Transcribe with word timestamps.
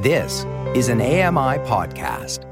This 0.00 0.46
is 0.74 0.88
an 0.88 1.02
AMI 1.02 1.58
podcast. 1.68 2.46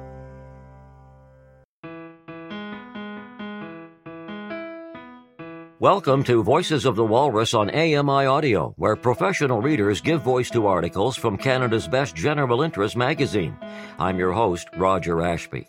Welcome 5.81 6.25
to 6.25 6.43
Voices 6.43 6.85
of 6.85 6.95
the 6.95 7.07
Walrus 7.07 7.55
on 7.55 7.71
AMI 7.71 8.27
Audio, 8.27 8.75
where 8.77 8.97
professional 8.97 9.63
readers 9.63 10.03
give 10.03 10.21
voice 10.21 10.51
to 10.51 10.67
articles 10.67 11.17
from 11.17 11.39
Canada's 11.39 11.89
best 11.89 12.15
general 12.15 12.61
interest 12.61 12.99
magazine. 12.99 13.57
I'm 13.99 14.19
your 14.19 14.33
host, 14.33 14.69
Roger 14.77 15.23
Ashby. 15.23 15.69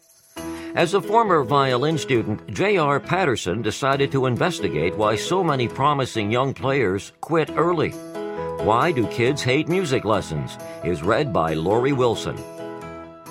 As 0.75 0.95
a 0.95 1.01
former 1.01 1.45
violin 1.45 1.97
student, 1.97 2.45
J.R. 2.53 2.99
Patterson 2.99 3.61
decided 3.61 4.11
to 4.11 4.25
investigate 4.25 4.97
why 4.97 5.15
so 5.15 5.41
many 5.41 5.69
promising 5.69 6.29
young 6.29 6.53
players 6.53 7.13
quit 7.21 7.49
early. 7.55 7.93
Why 8.63 8.91
Do 8.91 9.07
Kids 9.07 9.41
Hate 9.41 9.69
Music 9.69 10.03
Lessons? 10.03 10.57
is 10.83 11.01
read 11.01 11.31
by 11.31 11.53
Lori 11.53 11.93
Wilson. 11.93 12.35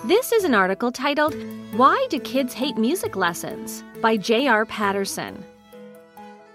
This 0.07 0.33
is 0.33 0.45
an 0.45 0.55
article 0.55 0.91
titled 0.91 1.35
Why 1.77 2.07
Do 2.09 2.19
Kids 2.19 2.55
Hate 2.55 2.79
Music 2.79 3.15
Lessons? 3.15 3.85
by 4.01 4.17
J.R. 4.17 4.65
Patterson. 4.65 5.45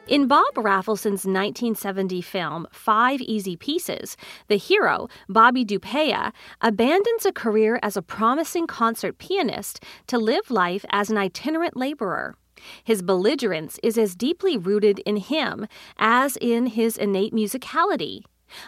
In 0.08 0.28
Bob 0.28 0.56
Rafelson's 0.56 1.24
1970 1.24 2.22
film 2.22 2.66
Five 2.72 3.22
Easy 3.22 3.56
Pieces, 3.56 4.18
the 4.48 4.58
hero, 4.58 5.08
Bobby 5.30 5.64
Dupea, 5.64 6.32
abandons 6.60 7.28
a 7.28 7.32
career 7.32 7.80
as 7.84 7.96
a 7.96 8.02
promising 8.02 8.66
concert 8.66 9.20
pianist 9.20 9.84
to 10.08 10.18
live 10.18 10.50
life 10.50 10.84
as 10.90 11.12
an 11.12 11.18
itinerant 11.20 11.78
laborer. 11.78 12.36
His 12.84 13.04
belligerence 13.04 13.80
is 13.84 14.00
as 14.00 14.16
deeply 14.16 14.58
rooted 14.58 14.98
in 15.06 15.18
him 15.18 15.68
as 16.00 16.38
in 16.38 16.66
his 16.66 16.98
innate 16.98 17.34
musicality. 17.34 18.24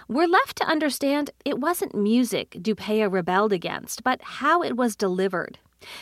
We're 0.07 0.27
left 0.27 0.55
to 0.57 0.67
understand 0.67 1.31
it 1.43 1.59
wasn't 1.59 1.95
music 1.95 2.51
Dupea 2.51 3.11
rebelled 3.11 3.53
against, 3.53 4.03
but 4.03 4.21
how 4.21 4.61
it 4.61 4.75
was 4.77 4.95
delivered. 4.95 5.59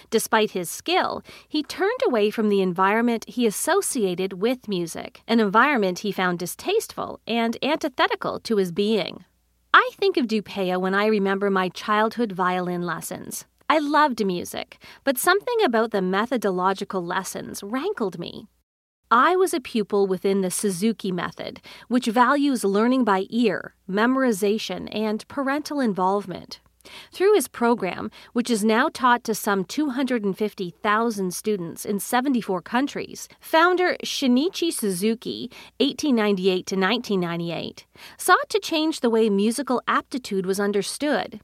Despite 0.10 0.52
his 0.52 0.70
skill, 0.70 1.24
he 1.48 1.64
turned 1.64 2.00
away 2.06 2.30
from 2.30 2.50
the 2.50 2.62
environment 2.62 3.26
he 3.28 3.46
associated 3.46 4.34
with 4.34 4.68
music, 4.68 5.22
an 5.28 5.40
environment 5.40 6.00
he 6.00 6.12
found 6.12 6.40
distasteful 6.40 7.20
and 7.28 7.58
antithetical 7.62 8.40
to 8.42 8.58
his 8.58 8.72
being. 8.72 9.26
I 9.74 9.90
think 9.98 10.18
of 10.18 10.28
Dupea 10.28 10.80
when 10.80 10.94
I 10.94 11.08
remember 11.08 11.50
my 11.50 11.70
childhood 11.70 12.32
violin 12.32 12.84
lessons. 12.84 13.46
I 13.70 13.80
loved 13.80 14.24
music, 14.24 14.78
but 15.04 15.18
something 15.18 15.64
about 15.64 15.92
the 15.92 16.02
methodological 16.02 17.04
lessons 17.04 17.64
rankled 17.64 18.20
me. 18.20 18.48
I 19.16 19.36
was 19.36 19.54
a 19.54 19.62
pupil 19.62 20.08
within 20.08 20.42
the 20.42 20.50
Suzuki 20.50 21.12
method, 21.12 21.62
which 21.88 22.08
values 22.08 22.64
learning 22.64 23.04
by 23.04 23.28
ear, 23.30 23.76
memorization, 23.88 24.90
and 24.92 25.28
parental 25.28 25.80
involvement. 25.80 26.62
Through 27.12 27.36
his 27.36 27.48
program, 27.48 28.10
which 28.34 28.50
is 28.50 28.64
now 28.64 28.90
taught 28.92 29.24
to 29.26 29.36
some 29.36 29.66
250,000 29.66 31.32
students 31.32 31.86
in 31.86 32.00
74 32.00 32.64
countries, 32.64 33.30
founder 33.40 33.98
Shinichi 34.04 34.74
Suzuki, 34.74 35.52
1898 35.80 36.66
to 36.66 36.76
1998, 36.76 37.86
sought 38.18 38.50
to 38.50 38.60
change 38.60 39.02
the 39.02 39.12
way 39.12 39.30
musical 39.30 39.84
aptitude 39.88 40.48
was 40.48 40.60
understood. 40.60 41.40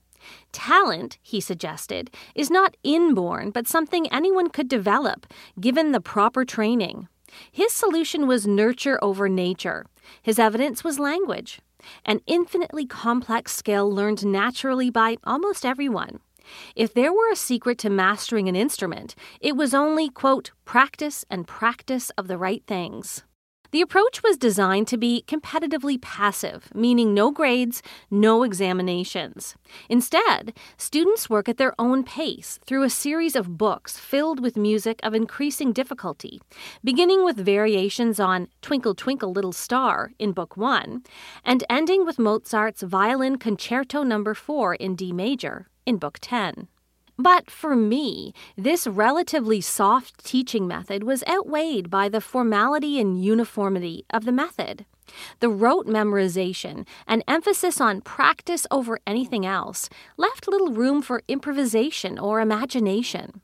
Talent, 0.52 1.20
he 1.22 1.40
suggested, 1.40 2.10
is 2.34 2.50
not 2.50 2.76
inborn, 2.84 3.52
but 3.52 3.68
something 3.68 4.12
anyone 4.12 4.50
could 4.50 4.68
develop, 4.68 5.32
given 5.60 5.92
the 5.92 6.02
proper 6.02 6.44
training. 6.44 7.08
His 7.52 7.74
solution 7.74 8.28
was 8.28 8.48
nurture 8.48 8.98
over 9.04 9.30
nature. 9.30 9.86
His 10.22 10.40
evidence 10.40 10.84
was 10.84 11.00
language 11.00 11.60
an 12.06 12.20
infinitely 12.28 12.86
complex 12.86 13.56
skill 13.56 13.90
learned 13.90 14.26
naturally 14.26 14.90
by 14.90 15.18
almost 15.24 15.66
everyone. 15.66 16.20
If 16.76 16.94
there 16.94 17.14
were 17.14 17.30
a 17.32 17.36
secret 17.36 17.78
to 17.80 17.90
mastering 17.90 18.50
an 18.50 18.56
instrument, 18.56 19.16
it 19.40 19.56
was 19.56 19.74
only, 19.74 20.10
quote, 20.10 20.52
practice 20.66 21.24
and 21.30 21.48
practice 21.48 22.10
of 22.12 22.28
the 22.28 22.38
right 22.38 22.64
things. 22.66 23.24
The 23.72 23.82
approach 23.82 24.24
was 24.24 24.38
designed 24.38 24.88
to 24.88 24.98
be 24.98 25.24
competitively 25.28 26.02
passive, 26.02 26.74
meaning 26.74 27.14
no 27.14 27.30
grades, 27.30 27.84
no 28.10 28.42
examinations. 28.42 29.56
Instead, 29.88 30.54
students 30.76 31.30
work 31.30 31.48
at 31.48 31.58
their 31.58 31.76
own 31.78 32.04
pace 32.04 32.60
through 32.66 32.82
a 32.84 32.90
series 32.90 33.36
of 33.36 33.60
books 33.60 34.00
filled 34.00 34.40
with 34.40 34.58
music 34.58 35.00
of 35.04 35.14
increasing 35.14 35.72
difficulty, 35.72 36.42
beginning 36.84 37.24
with 37.24 37.38
variations 37.38 38.20
on 38.20 38.48
Twinkle 38.64 38.96
Twinkle 38.96 39.32
Little 39.32 39.54
Star 39.54 40.14
in 40.18 40.32
Book 40.32 40.58
1 40.58 41.04
and 41.46 41.64
ending 41.70 42.06
with 42.08 42.18
Mozart's 42.18 42.82
Violin 42.82 43.38
Concerto 43.38 44.02
No. 44.02 44.34
4 44.34 44.76
in 44.76 44.96
D 44.96 45.14
major 45.14 45.68
in 45.86 45.98
Book 45.98 46.18
10. 46.22 46.68
But 47.20 47.52
for 47.52 47.76
me, 47.76 48.34
this 48.56 48.88
relatively 48.88 49.60
soft 49.60 50.24
teaching 50.24 50.66
method 50.66 51.04
was 51.04 51.22
outweighed 51.28 51.90
by 51.90 52.08
the 52.08 52.22
formality 52.22 52.98
and 52.98 53.22
uniformity 53.22 54.06
of 54.10 54.24
the 54.24 54.32
method. 54.32 54.86
The 55.42 55.50
rote 55.50 55.86
memorization 55.86 56.88
an 57.08 57.24
emphasis 57.28 57.82
on 57.82 58.00
practice 58.00 58.66
over 58.72 59.02
anything 59.06 59.46
else 59.46 59.90
left 60.16 60.48
little 60.48 60.72
room 60.72 61.02
for 61.02 61.24
improvisation 61.28 62.18
or 62.18 62.40
imagination. 62.40 63.42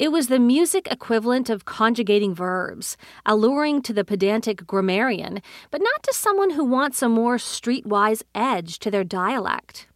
It 0.00 0.10
was 0.10 0.26
the 0.26 0.40
music 0.40 0.88
equivalent 0.90 1.48
of 1.48 1.64
conjugating 1.64 2.34
verbs, 2.34 2.96
alluring 3.24 3.82
to 3.82 3.92
the 3.92 4.04
pedantic 4.04 4.66
grammarian, 4.66 5.42
but 5.70 5.80
not 5.80 6.02
to 6.02 6.12
someone 6.12 6.50
who 6.50 6.64
wants 6.64 7.00
a 7.02 7.08
more 7.08 7.36
streetwise 7.36 8.24
edge 8.34 8.80
to 8.80 8.90
their 8.90 9.04
dialect. 9.04 9.86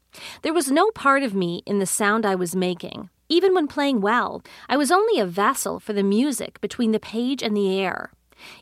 There 0.42 0.54
was 0.54 0.70
no 0.70 0.92
part 0.92 1.24
of 1.24 1.34
me 1.34 1.64
in 1.66 1.80
the 1.80 1.86
sound 1.86 2.24
I 2.24 2.36
was 2.36 2.54
making. 2.54 3.10
Even 3.28 3.54
when 3.54 3.66
playing 3.66 4.00
well, 4.00 4.42
I 4.68 4.76
was 4.76 4.92
only 4.92 5.20
a 5.20 5.26
vassal 5.26 5.80
for 5.80 5.92
the 5.92 6.02
music 6.02 6.60
between 6.60 6.92
the 6.92 7.00
page 7.00 7.42
and 7.42 7.56
the 7.56 7.80
air. 7.80 8.12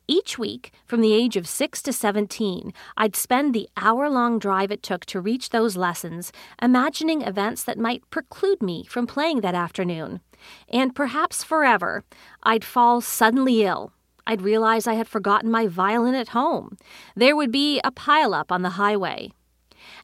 Each 0.07 0.39
week, 0.39 0.73
from 0.87 1.01
the 1.01 1.13
age 1.13 1.37
of 1.37 1.49
6 1.49 1.83
to 1.83 1.93
17, 1.93 2.73
I'd 2.97 3.17
spend 3.17 3.55
the 3.55 3.69
hour 3.77 4.09
long 4.09 4.39
drive 4.39 4.71
it 4.71 4.83
took 4.83 5.05
to 5.07 5.21
reach 5.21 5.51
those 5.51 5.77
lessons, 5.77 6.33
imagining 6.63 7.23
events 7.23 7.65
that 7.65 7.79
might 7.79 8.09
preclude 8.11 8.63
me 8.63 8.85
from 8.85 9.07
playing 9.07 9.41
that 9.41 9.55
afternoon. 9.55 10.21
And 10.69 10.95
perhaps 10.95 11.43
forever, 11.43 12.05
I'd 12.43 12.65
fall 12.65 13.01
suddenly 13.01 13.65
ill. 13.65 13.93
I'd 14.27 14.43
realize 14.43 14.87
I 14.87 14.95
had 14.95 15.09
forgotten 15.09 15.51
my 15.51 15.67
violin 15.67 16.15
at 16.15 16.29
home. 16.29 16.79
There 17.15 17.37
would 17.37 17.53
be 17.53 17.81
a 17.85 17.91
pileup 17.91 18.51
on 18.51 18.63
the 18.63 18.71
highway. 18.71 19.33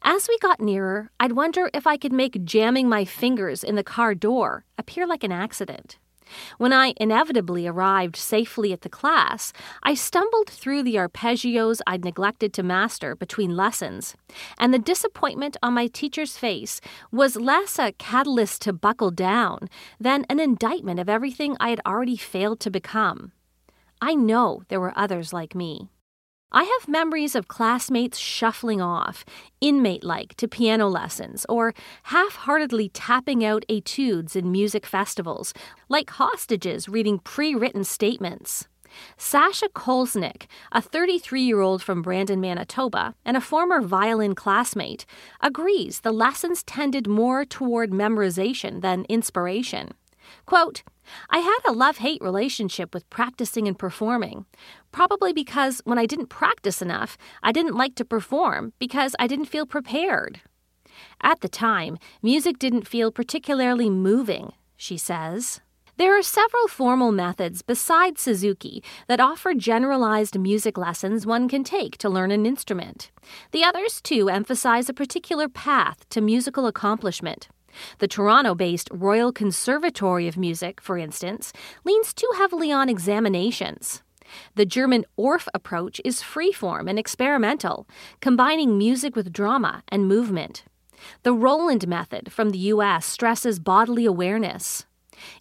As 0.03 0.29
we 0.29 0.39
got 0.39 0.61
nearer, 0.61 1.11
I'd 1.21 1.33
wonder 1.33 1.71
if 1.75 1.87
I 1.87 1.97
could 1.99 2.13
make 2.13 2.45
jamming 2.45 2.89
my 2.89 3.05
fingers 3.05 3.63
in 3.63 3.75
the 3.75 3.85
car 3.85 4.15
door 4.15 4.65
appear 4.79 5.07
like 5.07 5.23
an 5.23 5.33
accident. 5.33 5.99
When 6.59 6.73
I 6.73 6.95
inevitably 6.97 7.67
arrived 7.67 8.17
safely 8.17 8.73
at 8.73 8.81
the 8.81 8.89
class, 8.89 9.53
I 9.83 9.95
stumbled 9.95 10.49
through 10.49 10.85
the 10.85 10.95
arpeggios 10.97 11.81
I'd 11.87 12.05
neglected 12.05 12.55
to 12.55 12.63
master 12.63 13.15
between 13.15 13.57
lessons, 13.57 14.17
and 14.57 14.73
the 14.73 14.79
disappointment 14.79 15.57
on 15.63 15.75
my 15.75 15.87
teacher's 15.87 16.39
face 16.39 16.81
was 17.11 17.37
less 17.37 17.79
a 17.79 17.93
catalyst 17.93 18.63
to 18.63 18.73
buckle 18.73 19.11
down 19.11 19.69
than 19.99 20.25
an 20.31 20.41
indictment 20.41 21.01
of 21.01 21.09
everything 21.09 21.57
I 21.61 21.71
had 21.71 21.81
already 21.85 22.17
failed 22.17 22.61
to 22.61 22.71
become. 22.71 23.33
I 24.01 24.15
know 24.15 24.63
there 24.69 24.81
were 24.81 24.97
others 24.97 25.33
like 25.33 25.55
me. 25.55 25.91
I 26.53 26.65
have 26.65 26.89
memories 26.89 27.37
of 27.37 27.47
classmates 27.47 28.19
shuffling 28.19 28.81
off, 28.81 29.25
inmate 29.61 30.03
like, 30.03 30.35
to 30.35 30.49
piano 30.49 30.89
lessons, 30.89 31.47
or 31.49 31.75
half 32.05 32.35
heartedly 32.35 32.89
tapping 32.89 33.45
out 33.45 33.65
etudes 33.69 34.35
in 34.35 34.51
music 34.51 34.85
festivals, 34.85 35.55
like 35.89 36.11
hostages 36.11 36.89
reading 36.89 37.21
pre 37.21 37.55
written 37.55 37.85
statements. 37.85 38.67
Sasha 39.17 39.69
Kolsnick, 39.69 40.47
a 40.73 40.83
33 40.83 41.43
year 41.43 41.61
old 41.61 41.85
from 41.85 42.03
Brandon, 42.03 42.41
Manitoba, 42.41 43.15
and 43.25 43.37
a 43.37 43.41
former 43.41 43.81
violin 43.81 44.35
classmate, 44.35 45.07
agrees 45.41 46.01
the 46.01 46.11
lessons 46.11 46.65
tended 46.65 47.07
more 47.07 47.45
toward 47.45 47.93
memorization 47.93 48.81
than 48.81 49.07
inspiration. 49.09 49.93
Quote, 50.47 50.83
I 51.29 51.39
had 51.39 51.59
a 51.67 51.73
love 51.73 51.99
hate 51.99 52.23
relationship 52.23 52.95
with 52.95 53.09
practicing 53.11 53.67
and 53.67 53.79
performing. 53.79 54.47
Probably 54.93 55.33
because 55.33 55.81
when 55.85 55.99
I 55.99 56.07
didn't 56.07 56.27
practice 56.27 56.81
enough, 56.81 57.17
I 57.43 57.53
didn't 57.53 57.77
like 57.77 57.95
to 57.97 58.05
perform 58.05 58.73
because 58.79 59.17
I 59.19 59.27
didn't 59.27 59.47
feel 59.47 59.67
prepared. 59.67 60.41
At 61.23 61.41
the 61.41 61.49
time, 61.49 61.99
music 62.23 62.59
didn't 62.59 62.87
feel 62.87 63.11
particularly 63.11 63.91
moving, 63.91 64.53
she 64.77 64.97
says. 64.97 65.61
There 65.97 66.19
are 66.19 66.23
several 66.23 66.67
formal 66.67 67.13
methods 67.13 67.61
besides 67.61 68.23
Suzuki 68.23 68.83
that 69.07 69.21
offer 69.21 69.53
generalized 69.53 70.39
music 70.39 70.79
lessons 70.79 71.27
one 71.27 71.47
can 71.47 71.63
take 71.63 71.99
to 71.99 72.09
learn 72.09 72.31
an 72.31 72.47
instrument. 72.47 73.11
The 73.53 73.65
others, 73.65 74.01
too, 74.01 74.31
emphasize 74.31 74.89
a 74.89 74.95
particular 74.95 75.47
path 75.47 76.09
to 76.09 76.23
musical 76.23 76.67
accomplishment. 76.67 77.49
The 77.99 78.09
Toronto 78.09 78.55
based 78.55 78.89
Royal 78.93 79.33
Conservatory 79.33 80.27
of 80.29 80.37
Music, 80.37 80.81
for 80.81 80.99
instance, 80.99 81.53
leans 81.85 82.13
too 82.13 82.31
heavily 82.37 82.73
on 82.73 82.89
examinations. 82.89 84.03
The 84.55 84.67
German 84.67 85.05
Orff 85.19 85.49
approach 85.55 86.01
is 86.05 86.23
freeform 86.23 86.89
and 86.89 86.99
experimental, 86.99 87.89
combining 88.21 88.79
music 88.79 89.17
with 89.17 89.33
drama 89.33 89.83
and 89.89 90.07
movement. 90.07 90.65
The 91.23 91.33
Rolland 91.33 91.89
method 91.89 92.33
from 92.33 92.51
the 92.51 92.59
U.S. 92.59 93.07
stresses 93.07 93.59
bodily 93.59 94.05
awareness. 94.05 94.87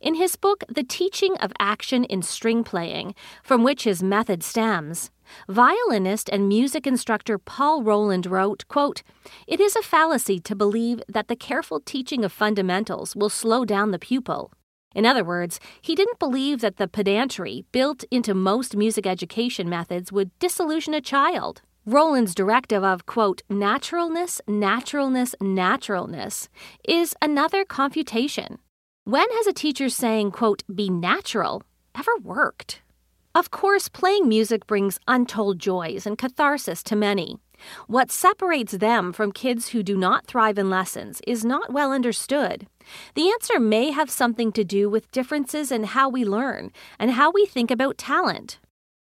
In 0.01 0.15
his 0.15 0.35
book, 0.35 0.63
The 0.67 0.83
Teaching 0.83 1.35
of 1.37 1.53
Action 1.59 2.03
in 2.03 2.21
String 2.21 2.63
Playing, 2.63 3.15
from 3.43 3.63
which 3.63 3.83
his 3.83 4.01
method 4.01 4.43
stems, 4.43 5.11
violinist 5.47 6.29
and 6.29 6.47
music 6.47 6.87
instructor 6.87 7.37
Paul 7.37 7.83
Rolland 7.83 8.25
wrote, 8.25 8.67
quote, 8.67 9.03
It 9.47 9.59
is 9.59 9.75
a 9.75 9.81
fallacy 9.81 10.39
to 10.39 10.55
believe 10.55 11.01
that 11.07 11.27
the 11.27 11.35
careful 11.35 11.79
teaching 11.79 12.23
of 12.25 12.31
fundamentals 12.31 13.15
will 13.15 13.29
slow 13.29 13.65
down 13.65 13.91
the 13.91 13.99
pupil. 13.99 14.51
In 14.95 15.05
other 15.05 15.23
words, 15.23 15.59
he 15.81 15.95
didn't 15.95 16.19
believe 16.19 16.61
that 16.61 16.77
the 16.77 16.87
pedantry 16.87 17.65
built 17.71 18.03
into 18.09 18.33
most 18.33 18.75
music 18.75 19.05
education 19.05 19.69
methods 19.69 20.11
would 20.11 20.37
disillusion 20.39 20.93
a 20.93 21.01
child. 21.01 21.61
Rolland's 21.85 22.35
directive 22.35 22.83
of, 22.83 23.05
quote, 23.05 23.41
naturalness, 23.49 24.41
naturalness, 24.47 25.33
naturalness 25.39 26.49
is 26.87 27.15
another 27.21 27.65
confutation. 27.65 28.59
When 29.09 29.25
has 29.31 29.47
a 29.47 29.53
teacher 29.53 29.89
saying, 29.89 30.29
quote, 30.33 30.61
be 30.71 30.87
natural 30.87 31.63
ever 31.97 32.11
worked? 32.21 32.83
Of 33.33 33.49
course, 33.49 33.89
playing 33.89 34.29
music 34.29 34.67
brings 34.67 34.99
untold 35.07 35.57
joys 35.57 36.05
and 36.05 36.15
catharsis 36.15 36.83
to 36.83 36.95
many. 36.95 37.39
What 37.87 38.11
separates 38.11 38.73
them 38.73 39.11
from 39.11 39.31
kids 39.31 39.69
who 39.69 39.81
do 39.81 39.97
not 39.97 40.27
thrive 40.27 40.59
in 40.59 40.69
lessons 40.69 41.21
is 41.25 41.43
not 41.43 41.73
well 41.73 41.91
understood. 41.91 42.67
The 43.15 43.29
answer 43.31 43.59
may 43.59 43.89
have 43.89 44.11
something 44.11 44.51
to 44.51 44.63
do 44.63 44.91
with 44.91 45.11
differences 45.11 45.71
in 45.71 45.85
how 45.85 46.07
we 46.07 46.23
learn 46.23 46.71
and 46.99 47.11
how 47.13 47.31
we 47.31 47.47
think 47.47 47.71
about 47.71 47.97
talent. 47.97 48.59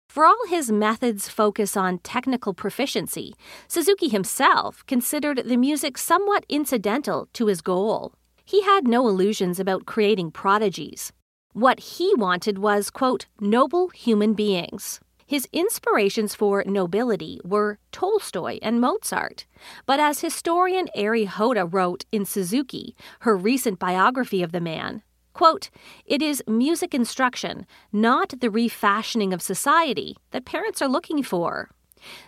For 0.08 0.24
all 0.24 0.46
his 0.48 0.70
methods 0.70 1.28
focus 1.28 1.76
on 1.76 1.98
technical 1.98 2.54
proficiency, 2.54 3.34
Suzuki 3.66 4.08
himself 4.08 4.86
considered 4.86 5.42
the 5.44 5.56
music 5.56 5.98
somewhat 5.98 6.46
incidental 6.48 7.28
to 7.32 7.46
his 7.46 7.60
goal. 7.60 8.12
He 8.48 8.62
had 8.62 8.86
no 8.86 9.08
illusions 9.08 9.58
about 9.58 9.86
creating 9.86 10.30
prodigies. 10.30 11.12
What 11.52 11.80
he 11.80 12.14
wanted 12.14 12.58
was, 12.58 12.90
quote, 12.90 13.26
noble 13.40 13.88
human 13.88 14.34
beings. 14.34 15.00
His 15.26 15.48
inspirations 15.52 16.36
for 16.36 16.62
nobility 16.64 17.40
were 17.42 17.80
Tolstoy 17.90 18.60
and 18.62 18.80
Mozart. 18.80 19.46
But 19.84 19.98
as 19.98 20.20
historian 20.20 20.86
Eri 20.94 21.24
Hotta 21.24 21.66
wrote 21.66 22.04
in 22.12 22.24
Suzuki, 22.24 22.94
her 23.20 23.36
recent 23.36 23.80
biography 23.80 24.44
of 24.44 24.52
the 24.52 24.60
man, 24.60 25.02
quote, 25.32 25.68
it 26.04 26.22
is 26.22 26.44
music 26.46 26.94
instruction, 26.94 27.66
not 27.92 28.32
the 28.38 28.48
refashioning 28.48 29.32
of 29.32 29.42
society, 29.42 30.16
that 30.30 30.44
parents 30.44 30.80
are 30.80 30.88
looking 30.88 31.24
for. 31.24 31.68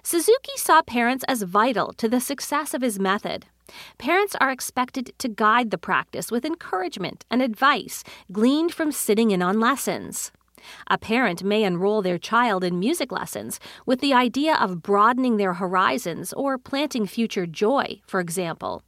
Suzuki 0.02 0.56
saw 0.56 0.82
parents 0.82 1.24
as 1.28 1.42
vital 1.42 1.92
to 1.92 2.08
the 2.08 2.20
success 2.20 2.74
of 2.74 2.82
his 2.82 2.98
method. 2.98 3.46
Parents 3.98 4.34
are 4.40 4.50
expected 4.50 5.12
to 5.18 5.28
guide 5.28 5.70
the 5.70 5.78
practice 5.78 6.30
with 6.30 6.44
encouragement 6.44 7.24
and 7.30 7.42
advice 7.42 8.04
gleaned 8.32 8.74
from 8.74 8.92
sitting 8.92 9.30
in 9.30 9.42
on 9.42 9.60
lessons. 9.60 10.32
A 10.90 10.98
parent 10.98 11.44
may 11.44 11.62
enroll 11.62 12.02
their 12.02 12.18
child 12.18 12.64
in 12.64 12.78
music 12.78 13.12
lessons 13.12 13.60
with 13.86 14.00
the 14.00 14.14
idea 14.14 14.54
of 14.54 14.82
broadening 14.82 15.36
their 15.36 15.54
horizons 15.54 16.32
or 16.32 16.58
planting 16.58 17.06
future 17.06 17.46
joy, 17.46 18.00
for 18.06 18.20
example. 18.20 18.82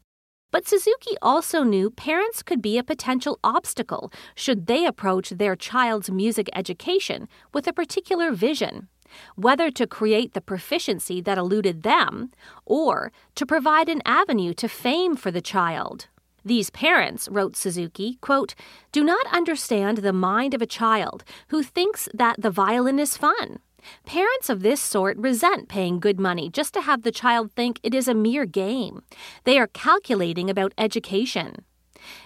But 0.53 0.67
Suzuki 0.67 1.17
also 1.23 1.63
knew 1.63 1.91
parents 1.91 2.43
could 2.43 2.61
be 2.61 2.77
a 2.77 2.83
potential 2.83 3.39
obstacle 3.45 4.13
should 4.35 4.67
they 4.67 4.85
approach 4.85 5.31
their 5.31 5.55
child's 5.55 6.11
music 6.11 6.49
education 6.55 7.29
with 7.55 7.69
a 7.69 7.73
particular 7.73 8.33
vision, 8.33 8.89
whether 9.37 9.71
to 9.71 9.87
create 9.87 10.35
the 10.35 10.41
proficiency 10.41 11.21
that 11.21 11.39
eluded 11.39 11.83
them 11.83 12.31
or 12.65 13.13
to 13.35 13.47
provide 13.47 13.89
an 13.89 14.03
avenue 14.05 14.53
to 14.55 14.69
fame 14.69 15.17
for 15.17 15.31
the 15.31 15.41
child. 15.41 16.09
These 16.45 16.71
parents, 16.71 17.29
wrote 17.31 17.57
Suzuki, 17.57 18.17
quote, 18.21 18.55
do 18.93 19.05
not 19.05 19.27
understand 19.33 19.99
the 19.99 20.13
mind 20.13 20.55
of 20.55 20.63
a 20.63 20.67
child 20.67 21.23
who 21.49 21.63
thinks 21.63 22.09
that 22.15 22.41
the 22.41 22.51
violin 22.51 22.99
is 22.99 23.17
fun. 23.17 23.59
Parents 24.07 24.49
of 24.49 24.63
this 24.63 24.81
sort 24.81 25.17
resent 25.19 25.69
paying 25.69 26.01
good 26.01 26.21
money 26.21 26.51
just 26.51 26.75
to 26.75 26.83
have 26.83 27.03
the 27.03 27.13
child 27.13 27.53
think 27.53 27.79
it 27.83 27.95
is 27.95 28.09
a 28.09 28.15
mere 28.15 28.47
game. 28.47 29.03
They 29.45 29.59
are 29.59 29.67
calculating 29.67 30.51
about 30.51 30.75
education. 30.79 31.65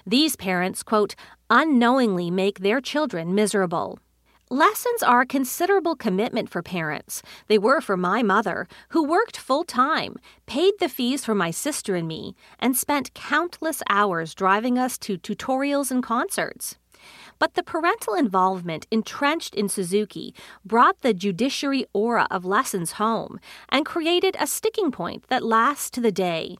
These 0.06 0.36
parents, 0.36 0.82
quote, 0.82 1.14
unknowingly 1.50 2.31
make 2.31 2.60
their 2.60 2.81
children 2.81 3.34
miserable. 3.34 3.98
Lessons 4.50 5.02
are 5.02 5.23
a 5.23 5.26
considerable 5.26 5.96
commitment 5.96 6.50
for 6.50 6.62
parents. 6.62 7.23
They 7.49 7.56
were 7.56 7.81
for 7.81 7.96
my 7.96 8.23
mother, 8.23 8.69
who 8.91 9.02
worked 9.02 9.38
full 9.38 9.64
time, 9.64 10.17
paid 10.44 10.75
the 10.79 10.88
fees 10.91 11.25
for 11.25 11.35
my 11.35 11.50
sister 11.50 11.94
and 11.94 12.06
me, 12.06 12.37
and 12.58 12.76
spent 12.76 13.14
countless 13.14 13.82
hours 13.88 14.35
driving 14.35 14.79
us 14.79 14.99
to 14.99 15.17
tutorials 15.17 15.91
and 15.91 16.02
concerts. 16.02 16.76
But 17.38 17.55
the 17.55 17.62
parental 17.62 18.12
involvement 18.14 18.87
entrenched 18.91 19.55
in 19.55 19.70
Suzuki 19.70 20.35
brought 20.62 21.00
the 21.00 21.14
judiciary 21.14 21.87
aura 21.94 22.26
of 22.31 22.44
lessons 22.44 22.93
home 22.93 23.41
and 23.70 23.87
created 23.87 24.37
a 24.38 24.46
sticking 24.46 24.91
point 24.91 25.26
that 25.29 25.43
lasts 25.43 25.88
to 25.93 26.02
the 26.02 26.12
day. 26.12 26.58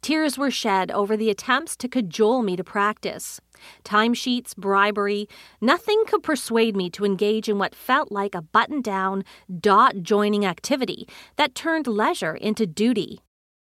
Tears 0.00 0.38
were 0.38 0.50
shed 0.50 0.90
over 0.90 1.16
the 1.16 1.30
attempts 1.30 1.76
to 1.76 1.88
cajole 1.88 2.42
me 2.42 2.56
to 2.56 2.64
practice. 2.64 3.40
Timesheets, 3.84 4.56
bribery, 4.56 5.28
nothing 5.60 6.04
could 6.06 6.22
persuade 6.22 6.76
me 6.76 6.88
to 6.90 7.04
engage 7.04 7.48
in 7.48 7.58
what 7.58 7.74
felt 7.74 8.12
like 8.12 8.34
a 8.34 8.42
button 8.42 8.80
down, 8.80 9.24
dot 9.60 10.02
joining 10.02 10.46
activity 10.46 11.08
that 11.36 11.54
turned 11.54 11.86
leisure 11.86 12.34
into 12.34 12.66
duty. 12.66 13.20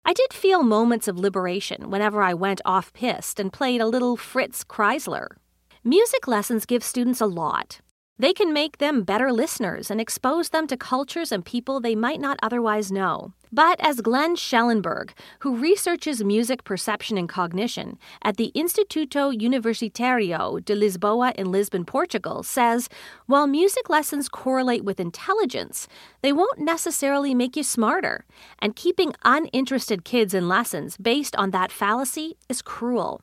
I 0.04 0.12
did 0.12 0.32
feel 0.32 0.62
moments 0.62 1.08
of 1.08 1.18
liberation 1.18 1.90
whenever 1.90 2.22
I 2.22 2.34
went 2.34 2.60
off 2.64 2.92
piste 2.92 3.40
and 3.40 3.52
played 3.52 3.80
a 3.80 3.86
little 3.86 4.16
Fritz 4.16 4.64
Kreisler. 4.64 5.28
Music 5.84 6.26
lessons 6.28 6.66
give 6.66 6.84
students 6.84 7.20
a 7.20 7.26
lot. 7.26 7.80
They 8.20 8.32
can 8.32 8.52
make 8.52 8.78
them 8.78 9.04
better 9.04 9.32
listeners 9.32 9.92
and 9.92 10.00
expose 10.00 10.48
them 10.48 10.66
to 10.66 10.76
cultures 10.76 11.30
and 11.30 11.44
people 11.44 11.78
they 11.78 11.94
might 11.94 12.20
not 12.20 12.38
otherwise 12.42 12.90
know. 12.90 13.32
But 13.52 13.78
as 13.80 14.00
Glenn 14.00 14.34
Schellenberg, 14.34 15.12
who 15.38 15.56
researches 15.56 16.24
music 16.24 16.64
perception 16.64 17.16
and 17.16 17.28
cognition 17.28 17.96
at 18.22 18.36
the 18.36 18.50
Instituto 18.56 19.32
Universitario 19.32 20.62
de 20.64 20.74
Lisboa 20.74 21.32
in 21.36 21.52
Lisbon, 21.52 21.84
Portugal, 21.84 22.42
says, 22.42 22.88
while 23.26 23.46
music 23.46 23.88
lessons 23.88 24.28
correlate 24.28 24.84
with 24.84 24.98
intelligence, 24.98 25.86
they 26.20 26.32
won't 26.32 26.58
necessarily 26.58 27.34
make 27.34 27.56
you 27.56 27.62
smarter. 27.62 28.24
And 28.58 28.74
keeping 28.74 29.14
uninterested 29.24 30.04
kids 30.04 30.34
in 30.34 30.48
lessons 30.48 30.96
based 30.96 31.36
on 31.36 31.52
that 31.52 31.70
fallacy 31.70 32.36
is 32.48 32.62
cruel. 32.62 33.22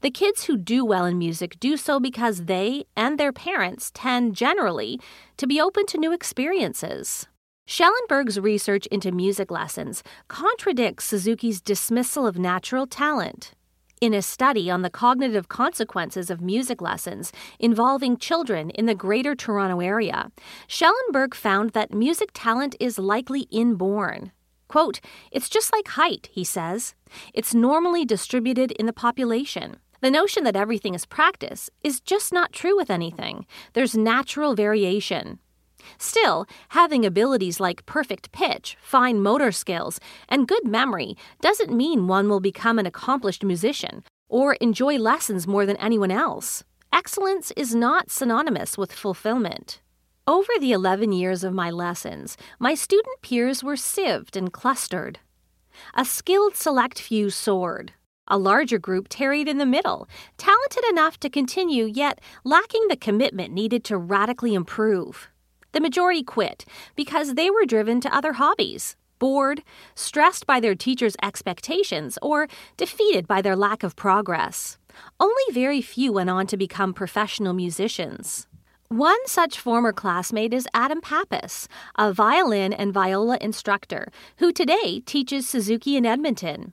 The 0.00 0.10
kids 0.10 0.44
who 0.44 0.56
do 0.56 0.84
well 0.84 1.04
in 1.04 1.18
music 1.18 1.58
do 1.60 1.76
so 1.76 2.00
because 2.00 2.44
they 2.44 2.84
and 2.96 3.18
their 3.18 3.32
parents 3.32 3.90
tend 3.94 4.34
generally 4.34 5.00
to 5.36 5.46
be 5.46 5.60
open 5.60 5.86
to 5.86 5.98
new 5.98 6.12
experiences. 6.12 7.26
Schellenberg's 7.66 8.40
research 8.40 8.86
into 8.86 9.12
music 9.12 9.50
lessons 9.50 10.02
contradicts 10.28 11.04
Suzuki's 11.04 11.60
dismissal 11.60 12.26
of 12.26 12.36
natural 12.36 12.86
talent. 12.86 13.52
In 14.00 14.14
a 14.14 14.22
study 14.22 14.70
on 14.70 14.80
the 14.80 14.88
cognitive 14.88 15.48
consequences 15.48 16.30
of 16.30 16.40
music 16.40 16.80
lessons 16.80 17.32
involving 17.58 18.16
children 18.16 18.70
in 18.70 18.86
the 18.86 18.94
Greater 18.94 19.34
Toronto 19.34 19.80
Area, 19.80 20.32
Schellenberg 20.66 21.34
found 21.34 21.70
that 21.70 21.92
music 21.92 22.30
talent 22.32 22.74
is 22.80 22.98
likely 22.98 23.42
inborn. 23.50 24.32
Quote, 24.70 25.00
It's 25.32 25.48
just 25.48 25.72
like 25.72 25.88
height, 25.88 26.28
he 26.30 26.44
says. 26.44 26.94
It's 27.34 27.52
normally 27.52 28.04
distributed 28.04 28.70
in 28.70 28.86
the 28.86 28.92
population. 28.92 29.78
The 30.00 30.12
notion 30.12 30.44
that 30.44 30.54
everything 30.54 30.94
is 30.94 31.06
practice 31.06 31.70
is 31.82 31.98
just 32.00 32.32
not 32.32 32.52
true 32.52 32.76
with 32.76 32.88
anything. 32.88 33.46
There's 33.72 33.96
natural 33.96 34.54
variation. 34.54 35.40
Still, 35.98 36.46
having 36.68 37.04
abilities 37.04 37.58
like 37.58 37.84
perfect 37.84 38.30
pitch, 38.30 38.76
fine 38.80 39.20
motor 39.20 39.50
skills, 39.50 39.98
and 40.28 40.46
good 40.46 40.64
memory 40.64 41.16
doesn't 41.40 41.76
mean 41.76 42.06
one 42.06 42.28
will 42.28 42.38
become 42.38 42.78
an 42.78 42.86
accomplished 42.86 43.42
musician 43.42 44.04
or 44.28 44.54
enjoy 44.60 44.98
lessons 44.98 45.48
more 45.48 45.66
than 45.66 45.78
anyone 45.78 46.12
else. 46.12 46.62
Excellence 46.92 47.50
is 47.56 47.74
not 47.74 48.08
synonymous 48.08 48.78
with 48.78 48.92
fulfillment. 48.92 49.80
Over 50.30 50.52
the 50.60 50.70
11 50.70 51.10
years 51.10 51.42
of 51.42 51.52
my 51.52 51.72
lessons, 51.72 52.36
my 52.60 52.76
student 52.76 53.20
peers 53.20 53.64
were 53.64 53.74
sieved 53.74 54.36
and 54.36 54.52
clustered. 54.52 55.18
A 55.94 56.04
skilled 56.04 56.54
select 56.54 57.00
few 57.00 57.30
soared. 57.30 57.94
A 58.28 58.38
larger 58.38 58.78
group 58.78 59.08
tarried 59.08 59.48
in 59.48 59.58
the 59.58 59.66
middle, 59.66 60.08
talented 60.38 60.84
enough 60.88 61.18
to 61.18 61.28
continue, 61.28 61.84
yet 61.84 62.20
lacking 62.44 62.86
the 62.86 62.96
commitment 62.96 63.52
needed 63.52 63.82
to 63.86 63.96
radically 63.98 64.54
improve. 64.54 65.30
The 65.72 65.80
majority 65.80 66.22
quit 66.22 66.64
because 66.94 67.34
they 67.34 67.50
were 67.50 67.66
driven 67.66 68.00
to 68.02 68.16
other 68.16 68.34
hobbies, 68.34 68.94
bored, 69.18 69.64
stressed 69.96 70.46
by 70.46 70.60
their 70.60 70.76
teachers' 70.76 71.16
expectations, 71.24 72.20
or 72.22 72.46
defeated 72.76 73.26
by 73.26 73.42
their 73.42 73.56
lack 73.56 73.82
of 73.82 73.96
progress. 73.96 74.78
Only 75.18 75.42
very 75.50 75.82
few 75.82 76.12
went 76.12 76.30
on 76.30 76.46
to 76.46 76.56
become 76.56 76.94
professional 76.94 77.52
musicians. 77.52 78.46
One 78.92 79.24
such 79.24 79.60
former 79.60 79.92
classmate 79.92 80.52
is 80.52 80.66
Adam 80.74 81.00
Pappas, 81.00 81.68
a 81.96 82.12
violin 82.12 82.72
and 82.72 82.92
viola 82.92 83.38
instructor 83.40 84.10
who 84.38 84.50
today 84.52 84.98
teaches 85.06 85.48
Suzuki 85.48 85.96
in 85.96 86.04
Edmonton. 86.04 86.72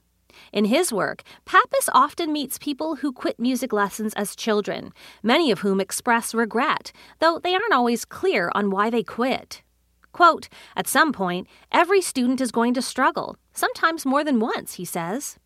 In 0.51 0.65
his 0.65 0.91
work, 0.91 1.21
Pappas 1.45 1.87
often 1.93 2.33
meets 2.33 2.57
people 2.57 2.95
who 2.95 3.13
quit 3.13 3.39
music 3.39 3.71
lessons 3.71 4.15
as 4.15 4.35
children, 4.35 4.93
many 5.21 5.51
of 5.51 5.59
whom 5.59 5.79
express 5.79 6.33
regret, 6.33 6.91
though 7.19 7.37
they 7.37 7.53
aren't 7.53 7.71
always 7.71 8.03
clear 8.03 8.51
on 8.55 8.71
why 8.71 8.89
they 8.89 9.03
quit. 9.03 9.61
Quote, 10.11 10.49
At 10.75 10.87
some 10.87 11.13
point, 11.13 11.45
every 11.71 12.01
student 12.01 12.41
is 12.41 12.51
going 12.51 12.73
to 12.73 12.81
struggle, 12.81 13.37
sometimes 13.53 14.07
more 14.07 14.23
than 14.23 14.39
once, 14.39 14.73
he 14.73 14.85
says. 14.85 15.37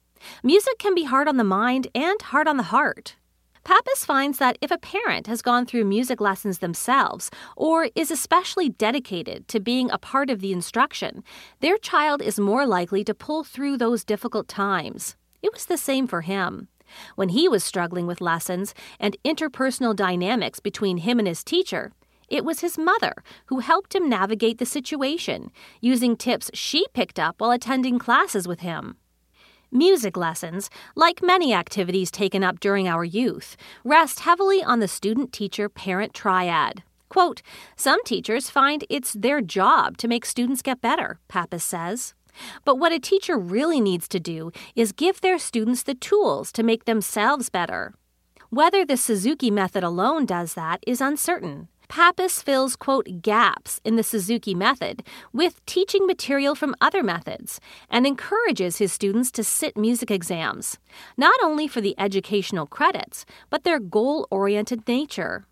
Music 0.41 0.79
can 0.79 0.95
be 0.95 1.03
hard 1.03 1.27
on 1.27 1.35
the 1.35 1.43
mind 1.43 1.87
and 1.93 2.21
hard 2.21 2.47
on 2.47 2.55
the 2.55 2.71
heart. 2.71 3.17
Pappas 3.63 4.03
finds 4.03 4.39
that 4.39 4.57
if 4.59 4.71
a 4.71 4.77
parent 4.77 5.27
has 5.27 5.43
gone 5.43 5.65
through 5.65 5.85
music 5.85 6.19
lessons 6.19 6.57
themselves 6.57 7.29
or 7.55 7.89
is 7.95 8.09
especially 8.09 8.69
dedicated 8.69 9.47
to 9.47 9.59
being 9.59 9.91
a 9.91 9.99
part 9.99 10.31
of 10.31 10.41
the 10.41 10.51
instruction, 10.51 11.23
their 11.59 11.77
child 11.77 12.21
is 12.23 12.39
more 12.39 12.65
likely 12.65 13.03
to 13.03 13.13
pull 13.13 13.43
through 13.43 13.77
those 13.77 14.03
difficult 14.03 14.47
times. 14.47 15.15
It 15.43 15.53
was 15.53 15.65
the 15.65 15.77
same 15.77 16.07
for 16.07 16.21
him. 16.21 16.69
When 17.15 17.29
he 17.29 17.47
was 17.47 17.63
struggling 17.63 18.07
with 18.07 18.19
lessons 18.19 18.73
and 18.99 19.15
interpersonal 19.23 19.95
dynamics 19.95 20.59
between 20.59 20.97
him 20.97 21.19
and 21.19 21.27
his 21.27 21.43
teacher, 21.43 21.91
it 22.29 22.43
was 22.43 22.61
his 22.61 22.77
mother 22.77 23.23
who 23.47 23.59
helped 23.59 23.93
him 23.93 24.09
navigate 24.09 24.57
the 24.57 24.65
situation, 24.65 25.51
using 25.81 26.15
tips 26.15 26.49
she 26.53 26.85
picked 26.93 27.19
up 27.19 27.39
while 27.39 27.51
attending 27.51 27.99
classes 27.99 28.47
with 28.47 28.61
him. 28.61 28.97
Music 29.73 30.17
lessons, 30.17 30.69
like 30.97 31.23
many 31.23 31.53
activities 31.53 32.11
taken 32.11 32.43
up 32.43 32.59
during 32.59 32.89
our 32.89 33.05
youth, 33.05 33.55
rest 33.85 34.19
heavily 34.19 34.61
on 34.61 34.81
the 34.81 34.87
student 34.87 35.31
teacher 35.31 35.69
parent 35.69 36.13
triad. 36.13 36.83
Quote, 37.07 37.41
Some 37.77 38.03
teachers 38.03 38.49
find 38.49 38.83
it's 38.89 39.13
their 39.13 39.39
job 39.39 39.95
to 39.99 40.09
make 40.09 40.25
students 40.25 40.61
get 40.61 40.81
better, 40.81 41.19
Pappas 41.29 41.63
says. 41.63 42.13
But 42.65 42.79
what 42.79 42.91
a 42.91 42.99
teacher 42.99 43.37
really 43.37 43.79
needs 43.79 44.09
to 44.09 44.19
do 44.19 44.51
is 44.75 44.91
give 44.91 45.21
their 45.21 45.39
students 45.39 45.83
the 45.83 45.95
tools 45.95 46.51
to 46.51 46.63
make 46.63 46.83
themselves 46.83 47.49
better. 47.49 47.93
Whether 48.49 48.83
the 48.83 48.97
Suzuki 48.97 49.49
method 49.49 49.85
alone 49.85 50.25
does 50.25 50.53
that 50.55 50.83
is 50.85 50.99
uncertain. 50.99 51.69
Pappas 51.91 52.41
fills, 52.41 52.77
quote, 52.77 53.21
gaps 53.21 53.81
in 53.83 53.97
the 53.97 54.01
Suzuki 54.01 54.55
method 54.55 55.03
with 55.33 55.59
teaching 55.65 56.07
material 56.07 56.55
from 56.55 56.73
other 56.79 57.03
methods 57.03 57.59
and 57.89 58.07
encourages 58.07 58.77
his 58.77 58.93
students 58.93 59.29
to 59.31 59.43
sit 59.43 59.75
music 59.75 60.09
exams, 60.09 60.79
not 61.17 61.37
only 61.43 61.67
for 61.67 61.81
the 61.81 61.93
educational 61.97 62.65
credits, 62.65 63.25
but 63.49 63.65
their 63.65 63.77
goal 63.77 64.25
oriented 64.31 64.87
nature. 64.87 65.43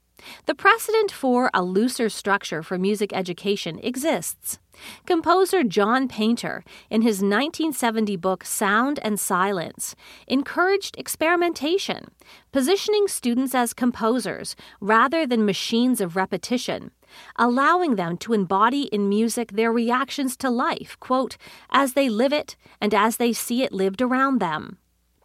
The 0.45 0.55
precedent 0.55 1.11
for 1.11 1.49
a 1.53 1.61
looser 1.61 2.07
structure 2.07 2.63
for 2.63 2.77
music 2.77 3.11
education 3.11 3.77
exists. 3.83 4.59
Composer 5.05 5.63
John 5.63 6.07
Paynter, 6.07 6.63
in 6.89 7.01
his 7.01 7.17
1970 7.17 8.15
book 8.15 8.43
Sound 8.43 8.99
and 9.03 9.19
Silence, 9.19 9.95
encouraged 10.27 10.97
experimentation, 10.97 12.11
positioning 12.51 13.07
students 13.07 13.55
as 13.55 13.73
composers 13.73 14.55
rather 14.79 15.25
than 15.25 15.45
machines 15.45 16.01
of 16.01 16.15
repetition, 16.15 16.91
allowing 17.35 17.95
them 17.95 18.17
to 18.17 18.33
embody 18.33 18.83
in 18.83 19.09
music 19.09 19.51
their 19.53 19.71
reactions 19.71 20.37
to 20.37 20.49
life, 20.49 20.97
quote, 20.99 21.37
as 21.69 21.93
they 21.93 22.09
live 22.09 22.33
it 22.33 22.55
and 22.81 22.93
as 22.93 23.17
they 23.17 23.33
see 23.33 23.63
it 23.63 23.73
lived 23.73 24.01
around 24.01 24.39
them. 24.39 24.77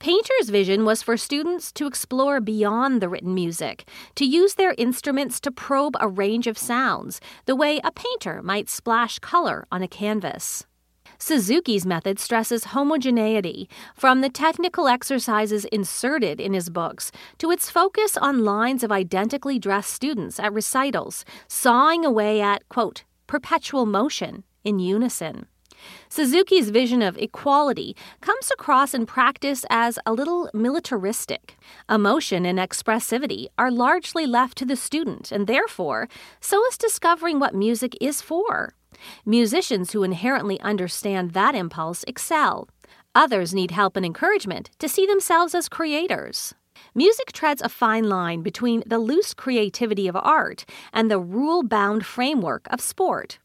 Paynter's 0.05 0.51
vision 0.51 0.85
was 0.85 1.01
for 1.01 1.17
students 1.17 1.73
to 1.73 1.87
explore 1.87 2.39
beyond 2.39 3.01
the 3.01 3.09
written 3.09 3.33
music, 3.33 3.89
to 4.17 4.27
use 4.27 4.53
their 4.53 4.75
instruments 4.77 5.41
to 5.41 5.51
probe 5.51 5.97
a 5.99 6.07
range 6.07 6.47
of 6.47 6.59
sounds, 6.59 7.23
the 7.47 7.57
way 7.57 7.81
a 7.83 7.91
painter 7.91 8.43
might 8.43 8.69
splash 8.69 9.19
color 9.19 9.67
on 9.73 9.81
a 9.83 9.89
canvas. 9.89 10.67
Suzuki's 11.17 11.87
method 11.87 12.19
stresses 12.19 12.65
homogeneity, 12.65 13.67
from 13.97 14.21
the 14.21 14.29
technical 14.29 14.89
exercises 14.89 15.65
inserted 15.73 16.39
in 16.39 16.53
his 16.53 16.69
books 16.69 17.11
to 17.39 17.51
its 17.51 17.71
focus 17.71 18.19
on 18.19 18.45
lines 18.45 18.85
of 18.85 18.93
identically 18.93 19.59
dressed 19.59 19.95
students 19.95 20.39
at 20.39 20.53
recitals, 20.53 21.25
sawing 21.49 22.05
away 22.05 22.43
at, 22.43 22.69
quote, 22.69 23.05
perpetual 23.27 23.87
motion 23.87 24.45
in 24.65 24.79
unison. 24.79 25.47
Suzuki's 26.09 26.71
vision 26.71 27.03
of 27.03 27.19
equality 27.19 27.97
comes 28.21 28.51
across 28.53 28.95
in 28.95 29.07
practice 29.07 29.65
as 29.71 29.99
a 30.07 30.13
little 30.13 30.51
militaristic. 30.55 31.57
Emotion 31.89 32.47
and 32.47 32.59
expressivity 32.59 33.47
are 33.59 33.71
largely 33.71 34.27
left 34.27 34.57
to 34.59 34.65
the 34.65 34.77
student, 34.77 35.33
and 35.33 35.47
therefore, 35.47 36.09
so 36.41 36.65
is 36.67 36.79
discovering 36.79 37.39
what 37.39 37.55
music 37.55 37.97
is 38.01 38.21
for. 38.23 38.75
Musicians 39.27 39.93
who 39.93 40.03
inherently 40.03 40.61
understand 40.61 41.33
that 41.33 41.55
impulse 41.55 42.05
excel. 42.05 42.69
Others 43.15 43.55
need 43.55 43.71
help 43.71 43.97
and 43.97 44.05
encouragement 44.05 44.71
to 44.79 44.89
see 44.89 45.07
themselves 45.07 45.55
as 45.55 45.69
creators. 45.69 46.55
Music 46.95 47.33
treads 47.33 47.63
a 47.63 47.69
fine 47.69 48.09
line 48.09 48.43
between 48.43 48.83
the 48.87 48.99
loose 48.99 49.35
creativity 49.35 50.09
of 50.09 50.17
art 50.17 50.65
and 50.93 51.11
the 51.11 51.19
rule 51.19 51.63
bound 51.63 52.05
framework 52.05 52.67
of 52.71 52.81
sport. 52.81 53.39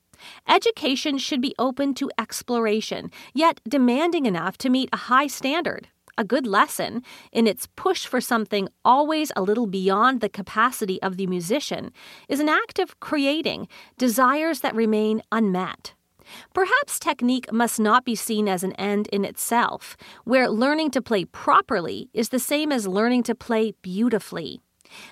Education 0.47 1.17
should 1.17 1.41
be 1.41 1.55
open 1.59 1.93
to 1.95 2.11
exploration, 2.17 3.11
yet 3.33 3.61
demanding 3.67 4.25
enough 4.25 4.57
to 4.59 4.69
meet 4.69 4.89
a 4.93 4.97
high 4.97 5.27
standard. 5.27 5.88
A 6.17 6.25
good 6.25 6.45
lesson, 6.45 7.01
in 7.31 7.47
its 7.47 7.67
push 7.77 8.05
for 8.05 8.19
something 8.19 8.67
always 8.83 9.31
a 9.38 9.41
little 9.41 9.67
beyond 9.67 10.19
the 10.19 10.27
capacity 10.27 11.01
of 11.01 11.15
the 11.15 11.27
musician, 11.27 11.91
is 12.27 12.41
an 12.41 12.49
act 12.49 12.77
of 12.77 12.99
creating 12.99 13.69
desires 13.97 14.59
that 14.59 14.75
remain 14.75 15.21
unmet. 15.31 15.93
Perhaps 16.53 16.99
technique 16.99 17.51
must 17.53 17.79
not 17.79 18.03
be 18.03 18.15
seen 18.15 18.49
as 18.49 18.63
an 18.63 18.73
end 18.73 19.07
in 19.13 19.23
itself, 19.23 19.95
where 20.25 20.49
learning 20.49 20.91
to 20.91 21.01
play 21.01 21.23
properly 21.23 22.09
is 22.13 22.29
the 22.29 22.38
same 22.38 22.71
as 22.71 22.85
learning 22.85 23.23
to 23.23 23.33
play 23.33 23.73
beautifully. 23.81 24.59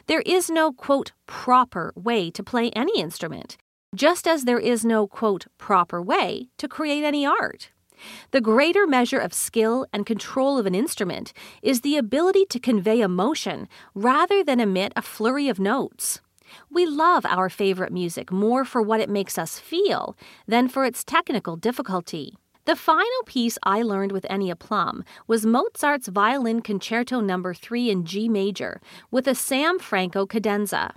There 0.07 0.23
is 0.25 0.49
no, 0.49 0.73
quote, 0.73 1.13
proper 1.25 1.93
way 1.95 2.29
to 2.31 2.43
play 2.43 2.69
any 2.71 2.99
instrument 2.99 3.57
just 3.95 4.27
as 4.27 4.43
there 4.43 4.59
is 4.59 4.83
no, 4.83 5.07
quote, 5.07 5.47
proper 5.57 6.01
way 6.01 6.49
to 6.57 6.67
create 6.67 7.03
any 7.03 7.25
art. 7.25 7.71
The 8.31 8.41
greater 8.41 8.85
measure 8.85 9.17
of 9.17 9.33
skill 9.33 9.87
and 9.91 10.05
control 10.05 10.57
of 10.57 10.65
an 10.65 10.75
instrument 10.75 11.33
is 11.61 11.81
the 11.81 11.97
ability 11.97 12.45
to 12.49 12.59
convey 12.59 13.01
emotion 13.01 13.67
rather 13.95 14.43
than 14.43 14.59
emit 14.59 14.93
a 14.95 15.01
flurry 15.01 15.49
of 15.49 15.59
notes. 15.59 16.21
We 16.69 16.85
love 16.85 17.25
our 17.25 17.49
favorite 17.49 17.91
music 17.91 18.31
more 18.31 18.63
for 18.65 18.81
what 18.81 19.01
it 19.01 19.09
makes 19.09 19.37
us 19.37 19.59
feel 19.59 20.15
than 20.47 20.67
for 20.67 20.85
its 20.85 21.03
technical 21.03 21.55
difficulty. 21.55 22.35
The 22.65 22.75
final 22.75 23.23
piece 23.25 23.57
I 23.63 23.81
learned 23.81 24.11
with 24.11 24.25
any 24.29 24.51
aplomb 24.51 25.03
was 25.25 25.45
Mozart's 25.45 26.09
Violin 26.09 26.61
Concerto 26.61 27.21
No. 27.21 27.53
3 27.53 27.89
in 27.89 28.05
G 28.05 28.27
major 28.27 28.81
with 29.09 29.27
a 29.27 29.35
Sam 29.35 29.79
Franko 29.79 30.25
cadenza. 30.25 30.93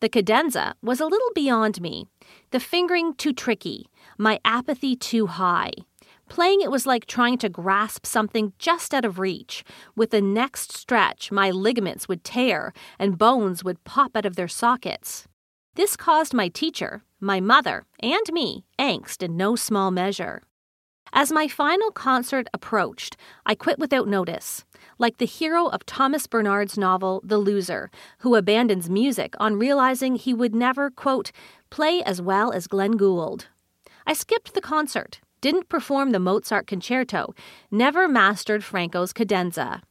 The 0.00 0.08
cadenza 0.08 0.74
was 0.82 1.00
a 1.00 1.06
little 1.06 1.30
beyond 1.34 1.80
me, 1.80 2.06
the 2.50 2.60
fingering 2.60 3.14
too 3.14 3.32
tricky, 3.32 3.86
my 4.18 4.40
apathy 4.44 4.96
too 4.96 5.26
high. 5.26 5.72
Playing 6.28 6.60
it 6.60 6.70
was 6.70 6.86
like 6.86 7.06
trying 7.06 7.38
to 7.38 7.48
grasp 7.48 8.04
something 8.04 8.52
just 8.58 8.92
out 8.92 9.04
of 9.04 9.18
reach. 9.18 9.62
With 9.94 10.10
the 10.10 10.20
next 10.20 10.72
stretch, 10.72 11.30
my 11.30 11.50
ligaments 11.50 12.08
would 12.08 12.24
tear 12.24 12.72
and 12.98 13.18
bones 13.18 13.62
would 13.62 13.84
pop 13.84 14.16
out 14.16 14.26
of 14.26 14.36
their 14.36 14.48
sockets. 14.48 15.28
This 15.76 15.96
caused 15.96 16.34
my 16.34 16.48
teacher, 16.48 17.02
my 17.20 17.38
mother, 17.38 17.84
and 18.00 18.32
me 18.32 18.64
angst 18.78 19.22
in 19.22 19.36
no 19.36 19.56
small 19.56 19.90
measure. 19.90 20.42
As 21.12 21.32
my 21.32 21.48
final 21.48 21.90
concert 21.90 22.48
approached, 22.52 23.16
I 23.46 23.54
quit 23.54 23.78
without 23.78 24.08
notice, 24.08 24.64
like 24.98 25.18
the 25.18 25.26
hero 25.26 25.66
of 25.66 25.86
Thomas 25.86 26.26
Bernhard's 26.26 26.76
novel 26.76 27.22
The 27.24 27.38
Loser, 27.38 27.90
who 28.18 28.34
abandons 28.34 28.90
music 28.90 29.34
on 29.38 29.58
realizing 29.58 30.16
he 30.16 30.34
would 30.34 30.54
never, 30.54 30.90
quote, 30.90 31.32
play 31.70 32.02
as 32.02 32.20
well 32.20 32.52
as 32.52 32.66
Glenn 32.66 32.92
Gould. 32.92 33.48
I 34.06 34.12
skipped 34.12 34.54
the 34.54 34.60
concert, 34.60 35.20
didn't 35.40 35.68
perform 35.68 36.10
the 36.10 36.20
Mozart 36.20 36.66
concerto, 36.66 37.34
never 37.70 38.08
mastered 38.08 38.62
Franko's 38.62 39.12
cadenza. 39.12 39.82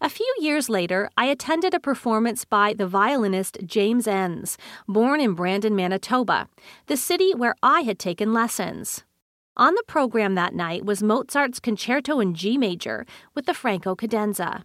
A 0.00 0.10
few 0.10 0.34
years 0.40 0.68
later, 0.68 1.08
I 1.16 1.26
attended 1.26 1.74
a 1.74 1.80
performance 1.80 2.44
by 2.44 2.74
the 2.74 2.86
violinist 2.86 3.58
James 3.64 4.06
Ehnes, 4.06 4.56
born 4.88 5.20
in 5.20 5.34
Brandon, 5.34 5.74
Manitoba, 5.74 6.48
the 6.86 6.96
city 6.96 7.34
where 7.34 7.54
I 7.62 7.82
had 7.82 7.98
taken 7.98 8.32
lessons. 8.32 9.04
On 9.56 9.74
the 9.74 9.84
program 9.86 10.36
that 10.36 10.54
night 10.54 10.84
was 10.84 11.02
Mozart's 11.02 11.60
Concerto 11.60 12.20
in 12.20 12.34
G 12.34 12.56
major 12.56 13.04
with 13.34 13.46
the 13.46 13.54
Franko 13.54 13.96
cadenza. 13.96 14.64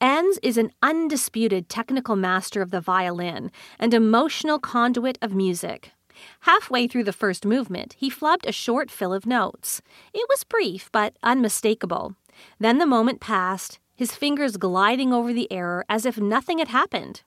Ehnes 0.00 0.38
is 0.42 0.56
an 0.56 0.70
undisputed 0.82 1.68
technical 1.68 2.16
master 2.16 2.62
of 2.62 2.70
the 2.70 2.80
violin 2.80 3.50
and 3.78 3.92
emotional 3.92 4.58
conduit 4.58 5.18
of 5.20 5.34
music. 5.34 5.92
Halfway 6.40 6.86
through 6.86 7.04
the 7.04 7.12
first 7.12 7.44
movement, 7.44 7.94
he 7.98 8.10
flubbed 8.10 8.46
a 8.46 8.52
short 8.52 8.90
fill 8.90 9.12
of 9.12 9.26
notes. 9.26 9.82
It 10.14 10.26
was 10.28 10.44
brief, 10.44 10.88
but 10.92 11.16
unmistakable. 11.22 12.14
Then 12.60 12.78
the 12.78 12.86
moment 12.86 13.20
passed, 13.20 13.80
his 13.94 14.14
fingers 14.14 14.56
gliding 14.56 15.12
over 15.12 15.32
the 15.32 15.50
error 15.50 15.84
as 15.88 16.06
if 16.06 16.18
nothing 16.18 16.58
had 16.58 16.68
happened. 16.68 17.22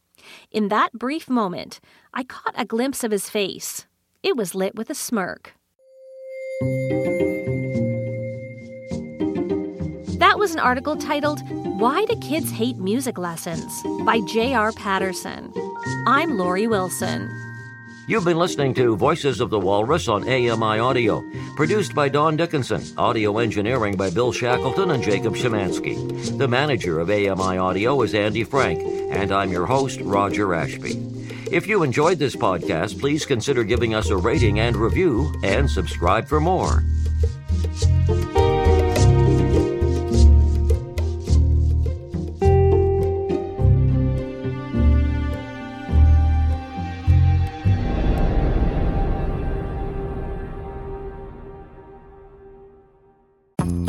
In 0.51 0.69
that 0.69 0.93
brief 0.93 1.29
moment, 1.29 1.79
I 2.13 2.23
caught 2.23 2.53
a 2.55 2.65
glimpse 2.65 3.03
of 3.03 3.11
his 3.11 3.29
face. 3.29 3.85
It 4.23 4.37
was 4.37 4.55
lit 4.55 4.75
with 4.75 4.89
a 4.89 4.95
smirk. 4.95 5.55
Was 10.39 10.55
an 10.55 10.59
article 10.61 10.95
titled 10.95 11.41
Why 11.79 12.05
Do 12.05 12.15
Kids 12.21 12.49
Hate 12.49 12.77
Music 12.77 13.17
Lessons 13.17 13.83
by 14.05 14.21
J.R. 14.21 14.71
Patterson. 14.71 15.53
I'm 16.07 16.37
Lori 16.37 16.65
Wilson. 16.65 17.29
You've 18.07 18.23
been 18.23 18.37
listening 18.37 18.73
to 18.75 18.95
Voices 18.95 19.41
of 19.41 19.49
the 19.49 19.59
Walrus 19.59 20.07
on 20.07 20.23
AMI 20.23 20.79
Audio, 20.79 21.23
produced 21.55 21.93
by 21.93 22.07
Don 22.07 22.37
Dickinson, 22.37 22.81
audio 22.97 23.37
engineering 23.37 23.97
by 23.97 24.09
Bill 24.09 24.31
Shackleton 24.31 24.91
and 24.91 25.03
Jacob 25.03 25.35
Shemansky. 25.35 26.37
The 26.37 26.47
manager 26.47 26.99
of 26.99 27.09
AMI 27.09 27.57
Audio 27.57 28.01
is 28.01 28.15
Andy 28.15 28.45
Frank, 28.45 28.79
and 29.11 29.33
I'm 29.33 29.51
your 29.51 29.65
host, 29.65 29.99
Roger 30.01 30.55
Ashby. 30.55 31.18
If 31.51 31.65
you 31.65 31.81
enjoyed 31.81 32.19
this 32.19 32.35
podcast, 32.35 32.99
please 32.99 33.25
consider 33.25 33.63
giving 33.63 33.95
us 33.95 34.11
a 34.11 34.17
rating 34.17 34.59
and 34.59 34.75
review, 34.75 35.33
and 35.43 35.67
subscribe 35.67 36.27
for 36.27 36.39
more. 36.39 36.83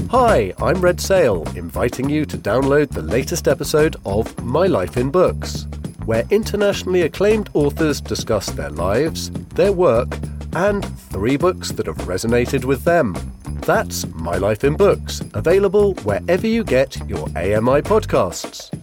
Hi, 0.08 0.54
I'm 0.58 0.80
Red 0.80 0.98
Sail, 0.98 1.46
inviting 1.54 2.08
you 2.08 2.24
to 2.24 2.38
download 2.38 2.90
the 2.90 3.02
latest 3.02 3.46
episode 3.46 3.96
of 4.06 4.42
My 4.42 4.66
Life 4.66 4.96
in 4.96 5.10
Books, 5.10 5.66
where 6.04 6.24
internationally 6.30 7.02
acclaimed 7.02 7.50
authors 7.54 8.00
discuss 8.00 8.46
their 8.46 8.70
lives, 8.70 9.30
their 9.54 9.72
work, 9.72 10.08
and 10.54 10.84
three 11.10 11.36
books 11.36 11.70
that 11.72 11.86
have 11.86 11.98
resonated 11.98 12.64
with 12.64 12.84
them. 12.84 13.14
That's 13.66 14.06
My 14.14 14.36
Life 14.36 14.64
in 14.64 14.76
Books, 14.76 15.22
available 15.34 15.94
wherever 16.02 16.46
you 16.46 16.64
get 16.64 16.96
your 17.08 17.28
AMI 17.30 17.82
podcasts. 17.82 18.79